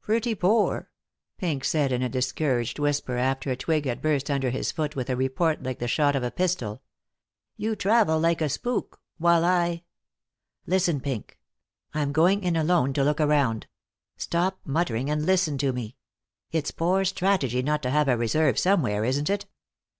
"Pretty 0.00 0.34
poor," 0.34 0.90
Pink 1.36 1.64
said 1.64 1.92
in 1.92 2.02
a 2.02 2.08
discouraged 2.08 2.80
whisper, 2.80 3.16
after 3.16 3.48
a 3.48 3.54
twig 3.56 3.84
had 3.84 4.02
burst 4.02 4.28
under 4.28 4.50
his 4.50 4.72
foot 4.72 4.96
with 4.96 5.08
a 5.08 5.14
report 5.14 5.62
like 5.62 5.78
the 5.78 5.86
shot 5.86 6.16
of 6.16 6.24
a 6.24 6.32
pistol. 6.32 6.82
"You 7.56 7.76
travel 7.76 8.18
like 8.18 8.40
a 8.40 8.48
spook, 8.48 9.00
while 9.18 9.44
I" 9.44 9.84
"Listen, 10.66 11.00
Pink. 11.00 11.38
I'm 11.94 12.10
going 12.10 12.42
in 12.42 12.56
alone 12.56 12.92
to 12.94 13.04
look 13.04 13.20
around. 13.20 13.68
Stop 14.16 14.58
muttering 14.64 15.08
and 15.10 15.24
listen 15.24 15.56
to 15.58 15.72
me. 15.72 15.94
It's 16.50 16.72
poor 16.72 17.04
strategy 17.04 17.62
not 17.62 17.80
to 17.84 17.90
have 17.90 18.08
a 18.08 18.16
reserve 18.16 18.58
somewhere, 18.58 19.04
isn't 19.04 19.30
it?" 19.30 19.46